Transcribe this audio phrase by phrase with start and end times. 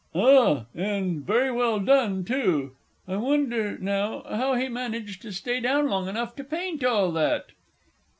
[0.15, 2.71] Ah, and very well done, too.
[3.07, 7.49] I wonder, now, how he managed to stay down long enough to paint all that?